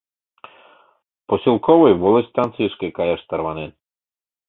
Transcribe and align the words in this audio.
—Поселковый 1.27 1.93
волостъ 2.01 2.29
станцийышке 2.29 2.87
каяш 2.97 3.21
тарванен... 3.29 3.71